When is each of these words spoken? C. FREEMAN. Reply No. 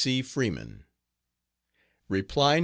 C. 0.01 0.23
FREEMAN. 0.23 0.83
Reply 2.09 2.55
No. 2.59 2.59